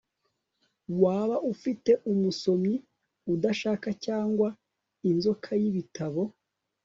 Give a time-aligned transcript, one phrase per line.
[1.01, 2.75] Waba ufite umusomyi
[3.33, 4.47] udashaka cyangwa
[5.09, 6.21] inzoka yibitabo